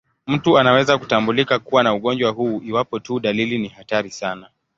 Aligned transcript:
Mtu 0.27 0.57
anaweza 0.57 0.97
kutambulika 0.97 1.59
kuwa 1.59 1.83
na 1.83 1.93
ugonjwa 1.93 2.31
huu 2.31 2.61
iwapo 2.61 2.99
tu 2.99 3.19
dalili 3.19 3.57
ni 3.59 3.67
hatari 3.67 4.11
sana. 4.11 4.49